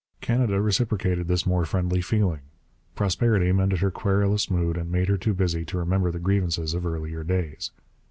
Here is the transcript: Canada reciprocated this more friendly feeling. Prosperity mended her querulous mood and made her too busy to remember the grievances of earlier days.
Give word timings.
Canada 0.19 0.59
reciprocated 0.59 1.27
this 1.27 1.45
more 1.45 1.63
friendly 1.63 2.01
feeling. 2.01 2.39
Prosperity 2.95 3.51
mended 3.51 3.81
her 3.81 3.91
querulous 3.91 4.49
mood 4.49 4.75
and 4.75 4.89
made 4.91 5.09
her 5.09 5.17
too 5.17 5.35
busy 5.35 5.63
to 5.65 5.77
remember 5.77 6.09
the 6.09 6.17
grievances 6.17 6.73
of 6.73 6.87
earlier 6.87 7.23
days. 7.23 7.69